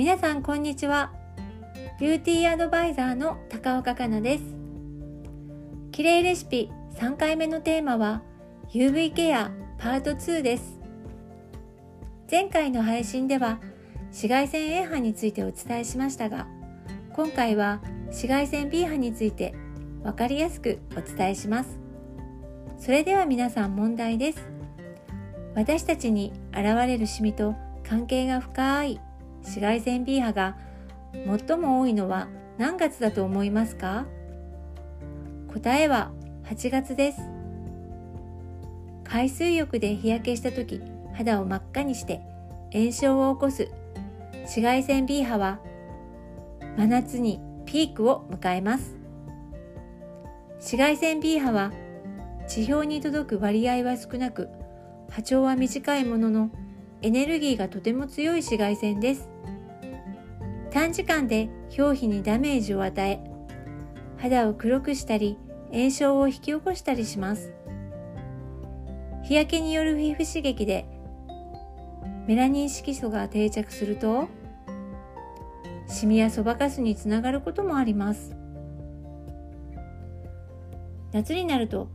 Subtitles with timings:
[0.00, 1.12] 皆さんこんにちは。
[2.00, 4.44] ビューティーアドバイザーの高岡香奈です。
[5.92, 8.22] 綺麗レシピ3回目のテーマは
[8.70, 10.80] UV ケアパート2です。
[12.30, 13.60] 前回の配信では
[14.04, 16.46] 紫外線 A 波についてお伝えしましたが
[17.12, 19.54] 今回は紫外線 B 波について
[20.02, 21.78] 分かりやすくお伝えします。
[22.78, 24.48] それでは皆さん問題です。
[25.54, 27.54] 私たちに現れるシミと
[27.86, 29.00] 関係が深い
[29.42, 30.56] 紫外線 B 波が
[31.12, 34.06] 最も多いのは何月だと思いますか？
[35.52, 36.12] 答えは
[36.44, 37.20] 8月です。
[39.04, 40.80] 海水浴で日焼けした時
[41.14, 42.20] 肌を真っ赤にして
[42.72, 43.68] 炎症を起こす
[44.42, 45.58] 紫外線 B 波は
[46.76, 48.96] 真夏にピークを迎えます。
[50.58, 51.72] 紫外線 B 波は
[52.46, 54.48] 地表に届く割合は少なく
[55.10, 56.50] 波長は短いものの
[57.02, 59.28] エネルギーがとても強い紫外線です。
[60.70, 63.20] 短時間で表皮にダメージを与え
[64.18, 65.38] 肌を黒くしたり
[65.72, 67.52] 炎症を引き起こしたりします。
[69.24, 70.86] 日焼けによる皮膚刺激で
[72.26, 74.28] メラニン色素が定着すると
[75.88, 78.36] シミやそばかすにつながることもあります。
[81.12, 81.88] 夏になると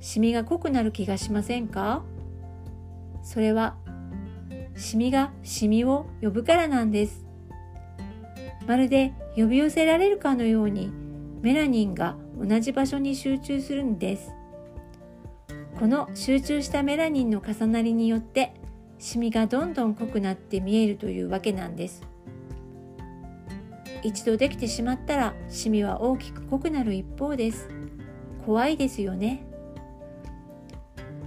[0.00, 2.04] シミが濃くなる気がしませんか？
[3.22, 3.76] それは
[4.78, 7.26] シミがシミを呼ぶからなんです。
[8.66, 10.92] まるで呼び寄せられるかのように
[11.42, 14.30] メラニンが同じ場所に集中するんです。
[15.78, 18.54] この集中したメラニンの重なりによって
[18.98, 22.02] シミがどんどん濃くなって見えるというわけなんです。
[24.04, 27.68] 一度できてしまったらシミは大きく濃くなる一方です。
[28.46, 29.44] 怖いですよね。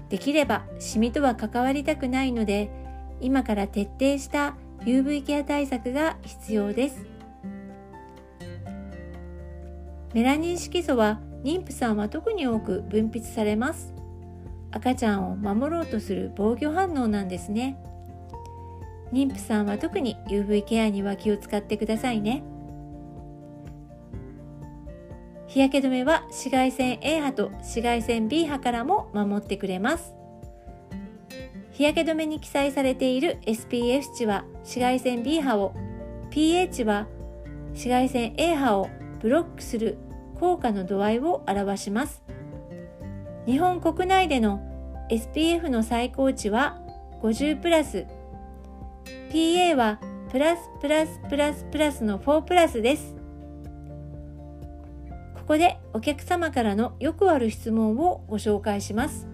[0.08, 2.81] できればシミとは関わりたくないので
[3.22, 7.06] 今から徹底した UV ケア対策が必要です。
[10.14, 13.94] メラニン色素は妊婦さんは特に多く分泌されます。
[14.72, 17.78] 赤ちゃんを守ろうとする防御反応なんですね。
[19.14, 22.44] 妊婦さんは特に UV ケアには気を使ってくださいね。
[25.48, 30.21] 日焼け止めは紫外線 A 波と紫外線 B 波からも守ってくれます。
[31.72, 35.74] 日焼け止めに記載されている SPF 値は紫外線 B 波を
[36.30, 37.08] pH は
[37.70, 38.90] 紫外線 A 波を
[39.22, 39.98] ブロックする
[40.40, 42.24] 効果の度合いを表します。
[43.46, 44.60] 日本国内での
[45.10, 46.82] SPF の最高値は
[47.22, 48.06] 50プラス。
[49.32, 50.00] PA は
[50.32, 53.16] プラスプラスプラスプラスの4プラスです。
[55.36, 59.31] ここでお客様からのよくある質問をご紹介します。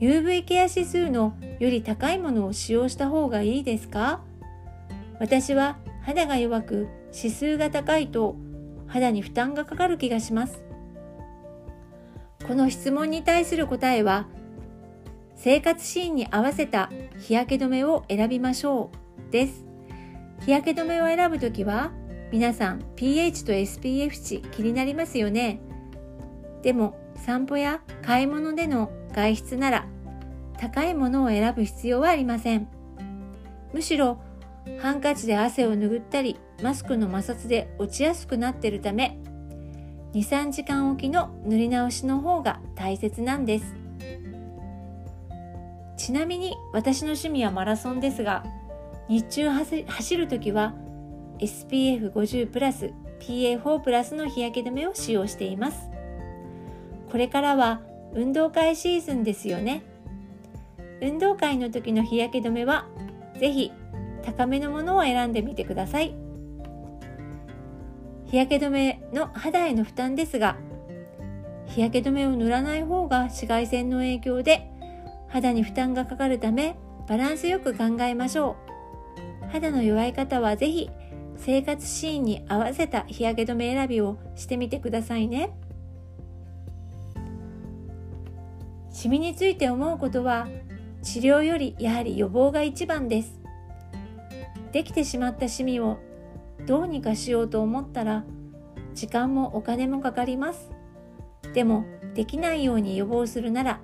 [0.00, 4.20] UV ケア指数のより高いものを使用した方がいいですか？
[5.18, 8.36] 私は肌が弱く指数が高いと
[8.86, 10.62] 肌に負担がかかる気がします。
[12.46, 14.26] この質問に対する答えは
[15.34, 18.90] 生活シーンに合わせた日焼け止めを選びましょ
[19.28, 19.64] うです。
[20.44, 21.92] 日焼け止めを選ぶときは
[22.30, 25.60] 皆さん pH と SPF 値気になりますよね。
[26.62, 29.86] でも散歩や買い物での外出なら
[30.58, 32.68] 高いものを選ぶ必要はありません。
[33.72, 34.18] むしろ
[34.78, 39.18] ハンカチで汗を拭ったりマスクの摩擦で落ちやすくなっているため
[40.14, 43.74] 23時間おきの塗り直しの方が大切なんです。
[45.96, 48.44] ちなみに私の趣味はマラソンですが
[49.08, 50.74] 日中走る時は
[51.38, 55.90] SPF50 プラス PA4 プラスの日焼け止めを使用しています。
[57.10, 57.80] これからは
[58.16, 59.82] 運動会シーズンですよね。
[61.02, 62.86] 運動会の時の日焼け止めは
[63.38, 63.72] 是非
[64.22, 66.14] 高めのものを選んでみてください。
[68.24, 70.56] 日焼け止めの肌への負担ですが
[71.66, 74.68] 日焼け止めを塗らない方が紫外線の影響で
[75.28, 76.76] 肌に負担がかかるため
[77.06, 78.56] バランスよく考えましょ
[79.44, 79.50] う。
[79.52, 80.90] 肌の弱い方は是非
[81.36, 85.50] 生活シーンに合わせた日焼け止め選びをしてみてくださいね。
[88.96, 90.48] シミについて思うことは
[91.02, 93.38] 治療よりやはり予防が一番です。
[94.72, 95.98] できてしまったシミを
[96.64, 98.24] どうにかしようと思ったら
[98.94, 100.70] 時間もお金もかかります。
[101.52, 101.84] でも
[102.14, 103.80] できないように予防するなら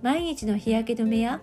[0.00, 1.42] 毎日の日焼け止めや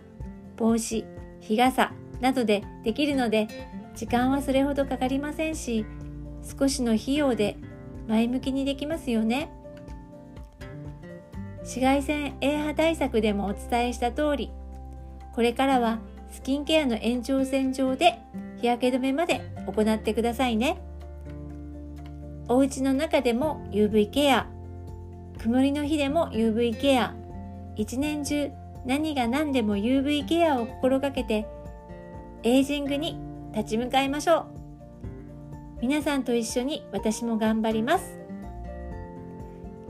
[0.57, 1.05] 帽子
[1.41, 3.47] 日傘などでできるので
[3.93, 5.85] 時間はそれほどかかりませんし
[6.59, 7.57] 少しの費用で
[8.07, 9.51] 前向きにできますよね。
[11.65, 14.51] 紫外線 A 波対策でもお伝えした通り
[15.33, 15.99] これからは
[16.31, 18.19] スキンケアの延長線上で
[18.61, 20.77] 日焼け止めまで行ってくださいね。
[22.47, 24.47] お家の中でも UV ケア
[25.39, 27.15] 曇りの日でも UV ケア
[27.75, 28.51] 一年中
[28.85, 31.47] 何が何でも UV ケアを心がけて
[32.43, 33.17] エイジングに
[33.53, 34.45] 立ち向かいましょう。
[35.81, 38.19] 皆さんと一緒に私も頑張ります。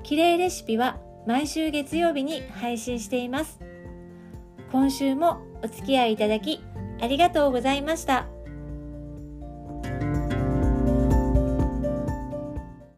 [0.03, 3.59] 綺麗レシピは毎週月曜日に配信しています
[4.71, 6.61] 今週もお付き合いいただき
[7.01, 8.34] ありがとうございました。